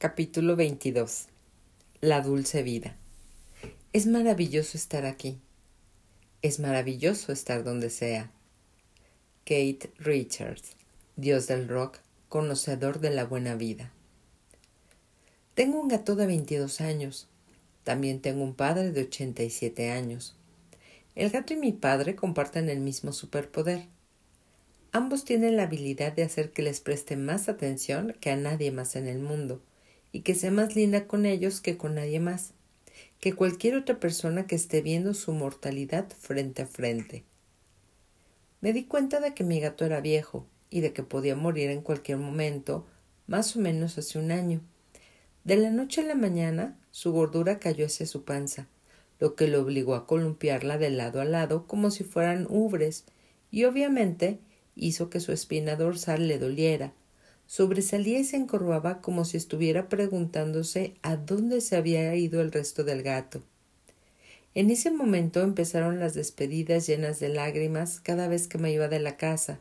Capítulo 0.00 0.54
22 0.54 1.26
La 2.00 2.20
dulce 2.20 2.62
vida. 2.62 2.94
Es 3.92 4.06
maravilloso 4.06 4.78
estar 4.78 5.04
aquí. 5.04 5.40
Es 6.40 6.60
maravilloso 6.60 7.32
estar 7.32 7.64
donde 7.64 7.90
sea. 7.90 8.30
Kate 9.44 9.90
Richards, 9.98 10.76
Dios 11.16 11.48
del 11.48 11.66
rock, 11.66 11.98
conocedor 12.28 13.00
de 13.00 13.10
la 13.10 13.24
buena 13.24 13.56
vida. 13.56 13.90
Tengo 15.54 15.80
un 15.80 15.88
gato 15.88 16.14
de 16.14 16.28
22 16.28 16.80
años. 16.80 17.26
También 17.82 18.20
tengo 18.20 18.44
un 18.44 18.54
padre 18.54 18.92
de 18.92 19.02
87 19.02 19.90
años. 19.90 20.36
El 21.16 21.30
gato 21.30 21.54
y 21.54 21.56
mi 21.56 21.72
padre 21.72 22.14
comparten 22.14 22.68
el 22.68 22.78
mismo 22.78 23.10
superpoder. 23.10 23.86
Ambos 24.92 25.24
tienen 25.24 25.56
la 25.56 25.64
habilidad 25.64 26.12
de 26.12 26.22
hacer 26.22 26.52
que 26.52 26.62
les 26.62 26.80
preste 26.80 27.16
más 27.16 27.48
atención 27.48 28.14
que 28.20 28.30
a 28.30 28.36
nadie 28.36 28.70
más 28.70 28.94
en 28.94 29.08
el 29.08 29.18
mundo 29.18 29.60
y 30.12 30.20
que 30.20 30.34
sea 30.34 30.50
más 30.50 30.74
linda 30.74 31.06
con 31.06 31.26
ellos 31.26 31.60
que 31.60 31.76
con 31.76 31.94
nadie 31.94 32.20
más, 32.20 32.52
que 33.20 33.32
cualquier 33.32 33.76
otra 33.76 33.98
persona 34.00 34.46
que 34.46 34.54
esté 34.54 34.80
viendo 34.80 35.14
su 35.14 35.32
mortalidad 35.32 36.08
frente 36.18 36.62
a 36.62 36.66
frente. 36.66 37.24
Me 38.60 38.72
di 38.72 38.84
cuenta 38.84 39.20
de 39.20 39.34
que 39.34 39.44
mi 39.44 39.60
gato 39.60 39.84
era 39.84 40.00
viejo 40.00 40.46
y 40.70 40.80
de 40.80 40.92
que 40.92 41.02
podía 41.02 41.36
morir 41.36 41.70
en 41.70 41.82
cualquier 41.82 42.18
momento, 42.18 42.86
más 43.26 43.56
o 43.56 43.60
menos 43.60 43.98
hace 43.98 44.18
un 44.18 44.30
año. 44.30 44.60
De 45.44 45.56
la 45.56 45.70
noche 45.70 46.00
a 46.00 46.04
la 46.04 46.14
mañana 46.14 46.76
su 46.90 47.12
gordura 47.12 47.58
cayó 47.58 47.86
hacia 47.86 48.06
su 48.06 48.24
panza, 48.24 48.66
lo 49.18 49.34
que 49.34 49.48
lo 49.48 49.62
obligó 49.62 49.94
a 49.94 50.06
columpiarla 50.06 50.78
de 50.78 50.90
lado 50.90 51.20
a 51.20 51.24
lado 51.24 51.66
como 51.66 51.90
si 51.90 52.04
fueran 52.04 52.46
ubres, 52.48 53.04
y 53.50 53.64
obviamente 53.64 54.38
hizo 54.74 55.10
que 55.10 55.20
su 55.20 55.32
espina 55.32 55.76
dorsal 55.76 56.28
le 56.28 56.38
doliera, 56.38 56.92
sobresalía 57.48 58.18
y 58.18 58.24
se 58.24 58.36
encorvaba 58.36 59.00
como 59.00 59.24
si 59.24 59.38
estuviera 59.38 59.88
preguntándose 59.88 60.94
a 61.02 61.16
dónde 61.16 61.62
se 61.62 61.76
había 61.76 62.14
ido 62.14 62.42
el 62.42 62.52
resto 62.52 62.84
del 62.84 63.02
gato. 63.02 63.42
En 64.54 64.70
ese 64.70 64.90
momento 64.90 65.40
empezaron 65.40 65.98
las 65.98 66.14
despedidas 66.14 66.86
llenas 66.86 67.20
de 67.20 67.30
lágrimas 67.30 68.00
cada 68.00 68.28
vez 68.28 68.48
que 68.48 68.58
me 68.58 68.70
iba 68.70 68.88
de 68.88 69.00
la 69.00 69.16
casa, 69.16 69.60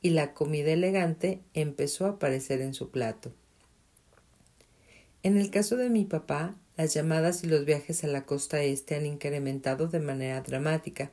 y 0.00 0.10
la 0.10 0.32
comida 0.32 0.72
elegante 0.72 1.40
empezó 1.54 2.06
a 2.06 2.10
aparecer 2.10 2.60
en 2.60 2.72
su 2.72 2.90
plato. 2.90 3.32
En 5.22 5.36
el 5.36 5.50
caso 5.50 5.76
de 5.76 5.90
mi 5.90 6.04
papá, 6.04 6.54
las 6.76 6.94
llamadas 6.94 7.42
y 7.42 7.48
los 7.48 7.64
viajes 7.64 8.04
a 8.04 8.06
la 8.06 8.26
costa 8.26 8.62
este 8.62 8.94
han 8.94 9.06
incrementado 9.06 9.88
de 9.88 9.98
manera 9.98 10.40
dramática, 10.42 11.10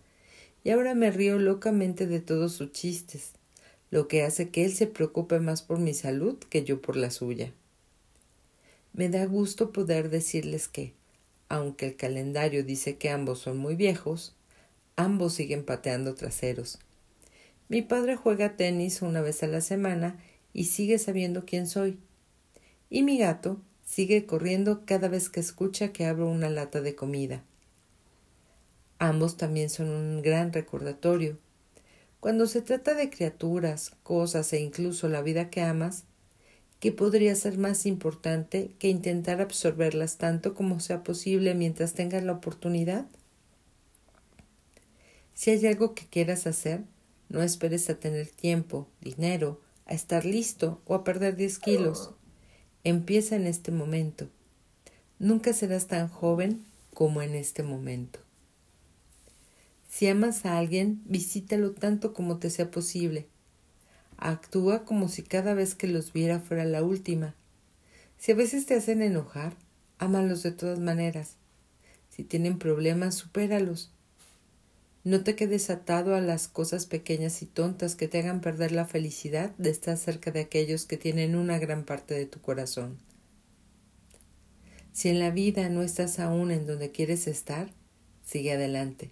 y 0.64 0.70
ahora 0.70 0.94
me 0.94 1.10
río 1.10 1.40
locamente 1.40 2.06
de 2.06 2.20
todos 2.20 2.54
sus 2.54 2.72
chistes 2.74 3.32
lo 3.92 4.08
que 4.08 4.24
hace 4.24 4.50
que 4.50 4.66
él 4.66 4.74
se 4.74 4.88
preocupe 4.88 5.40
más 5.40 5.62
por 5.62 5.78
mi 5.78 5.94
salud 5.94 6.38
que 6.50 6.64
yo 6.64 6.82
por 6.82 6.96
la 6.96 7.12
suya. 7.12 7.54
Me 8.94 9.10
da 9.10 9.26
gusto 9.26 9.72
poder 9.72 10.10
decirles 10.10 10.70
que, 10.70 10.94
aunque 11.50 11.88
el 11.88 11.96
calendario 11.98 12.64
dice 12.64 12.96
que 12.96 13.10
ambos 13.10 13.40
son 13.40 13.58
muy 13.58 13.76
viejos, 13.76 14.34
ambos 14.96 15.34
siguen 15.34 15.66
pateando 15.66 16.16
traseros. 16.16 16.80
Mi 17.68 17.82
padre 17.82 18.16
juega 18.16 18.56
tenis 18.56 19.02
una 19.02 19.22
vez 19.22 19.44
a 19.44 19.48
la 19.48 19.62
semana 19.62 20.18
y 20.54 20.66
sigue 20.66 20.98
sabiendo 20.98 21.46
quién 21.46 21.68
soy. 21.68 22.00
Y 22.90 23.04
mi 23.04 23.18
gato 23.18 23.62
sigue 23.86 24.26
corriendo 24.26 24.86
cada 24.86 25.10
vez 25.10 25.30
que 25.30 25.42
escucha 25.42 25.92
que 25.92 26.06
abro 26.06 26.30
una 26.30 26.50
lata 26.50 26.82
de 26.82 26.96
comida. 26.96 27.44
Ambos 29.00 29.36
también 29.36 29.70
son 29.70 29.90
un 29.90 30.22
gran 30.22 30.54
recordatorio 30.54 31.38
cuando 32.22 32.46
se 32.46 32.62
trata 32.62 32.94
de 32.94 33.10
criaturas, 33.10 33.94
cosas 34.04 34.54
e 34.54 34.60
incluso 34.60 35.10
la 35.10 35.24
vida 35.24 35.50
que 35.50 35.62
amas, 35.62 36.04
¿qué 36.80 36.92
podría 36.92 37.34
ser 37.34 37.58
más 37.58 37.88
importante 37.88 38.70
que 38.78 38.90
intentar 38.90 39.42
absorberlas 39.42 40.20
tanto 40.20 40.54
como 40.54 40.80
sea 40.80 41.04
posible 41.04 41.56
mientras 41.56 41.94
tengas 41.94 42.24
la 42.24 42.34
oportunidad? 42.34 43.08
Si 45.34 45.50
hay 45.50 45.66
algo 45.66 45.96
que 45.96 46.06
quieras 46.06 46.46
hacer, 46.46 46.84
no 47.28 47.42
esperes 47.42 47.90
a 47.90 47.96
tener 47.96 48.28
tiempo, 48.28 48.88
dinero, 49.02 49.60
a 49.88 49.96
estar 49.96 50.24
listo 50.24 50.80
o 50.86 50.94
a 50.94 51.04
perder 51.04 51.36
diez 51.36 51.58
kilos. 51.58 52.12
Empieza 52.84 53.36
en 53.36 53.48
este 53.48 53.72
momento. 53.72 54.28
Nunca 55.18 55.54
serás 55.54 55.88
tan 55.88 56.08
joven 56.08 56.64
como 56.94 57.24
en 57.24 57.34
este 57.34 57.64
momento. 57.64 58.20
Si 59.92 60.08
amas 60.08 60.46
a 60.46 60.58
alguien, 60.58 61.02
visítalo 61.04 61.74
tanto 61.74 62.14
como 62.14 62.38
te 62.38 62.50
sea 62.50 62.72
posible. 62.72 63.28
Actúa 64.16 64.86
como 64.86 65.10
si 65.10 65.22
cada 65.22 65.54
vez 65.54 65.76
que 65.76 65.86
los 65.86 66.14
viera 66.14 66.40
fuera 66.40 66.64
la 66.64 66.82
última. 66.82 67.36
Si 68.18 68.32
a 68.32 68.36
veces 68.36 68.66
te 68.66 68.74
hacen 68.74 69.02
enojar, 69.02 69.54
ámalos 70.00 70.44
de 70.44 70.54
todas 70.54 70.80
maneras. 70.80 71.36
Si 72.10 72.24
tienen 72.24 72.58
problemas, 72.58 73.16
supéralos. 73.16 73.92
No 75.04 75.26
te 75.26 75.36
quedes 75.36 75.70
atado 75.70 76.16
a 76.16 76.22
las 76.22 76.48
cosas 76.48 76.86
pequeñas 76.86 77.42
y 77.42 77.46
tontas 77.46 77.98
que 77.98 78.08
te 78.08 78.20
hagan 78.20 78.40
perder 78.40 78.72
la 78.72 78.86
felicidad 78.86 79.54
de 79.58 79.72
estar 79.72 79.98
cerca 79.98 80.32
de 80.32 80.40
aquellos 80.40 80.86
que 80.86 80.96
tienen 80.96 81.36
una 81.36 81.60
gran 81.60 81.84
parte 81.84 82.14
de 82.14 82.26
tu 82.26 82.40
corazón. 82.40 82.98
Si 84.94 85.10
en 85.10 85.20
la 85.20 85.32
vida 85.32 85.68
no 85.68 85.84
estás 85.84 86.18
aún 86.18 86.50
en 86.50 86.66
donde 86.66 86.92
quieres 86.92 87.28
estar, 87.28 87.70
sigue 88.24 88.54
adelante. 88.54 89.12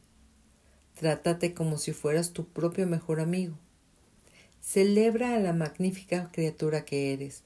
Trátate 0.99 1.53
como 1.53 1.77
si 1.77 1.93
fueras 1.93 2.33
tu 2.33 2.45
propio 2.49 2.85
mejor 2.85 3.21
amigo. 3.21 3.57
Celebra 4.59 5.33
a 5.33 5.39
la 5.39 5.53
magnífica 5.53 6.29
criatura 6.33 6.83
que 6.83 7.13
eres. 7.13 7.43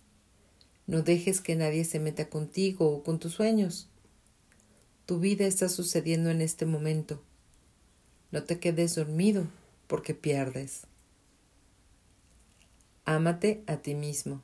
No 0.88 1.04
dejes 1.04 1.40
que 1.40 1.56
nadie 1.56 1.86
se 1.86 2.00
meta 2.00 2.32
contigo 2.32 2.90
o 2.90 3.04
con 3.04 3.20
tus 3.20 3.34
sueños. 3.34 3.90
Tu 5.06 5.20
vida 5.20 5.46
está 5.46 5.70
sucediendo 5.70 6.32
en 6.32 6.42
este 6.42 6.66
momento. 6.66 7.22
No 8.32 8.42
te 8.42 8.58
quedes 8.58 8.96
dormido 8.96 9.46
porque 9.86 10.16
pierdes. 10.16 10.88
Ámate 13.06 13.62
a 13.68 13.78
ti 13.78 13.94
mismo 13.94 14.42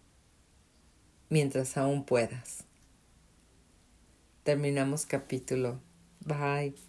mientras 1.29 1.77
aún 1.77 2.03
puedas. 2.03 2.63
Terminamos 4.43 5.07
capítulo. 5.07 5.79
Bye. 6.23 6.88